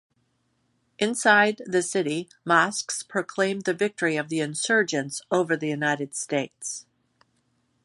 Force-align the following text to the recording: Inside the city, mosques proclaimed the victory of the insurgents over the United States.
Inside 0.97 1.61
the 1.67 1.83
city, 1.83 2.27
mosques 2.43 3.03
proclaimed 3.03 3.65
the 3.65 3.73
victory 3.75 4.17
of 4.17 4.29
the 4.29 4.39
insurgents 4.39 5.21
over 5.29 5.55
the 5.55 5.67
United 5.69 6.15
States. 6.15 6.87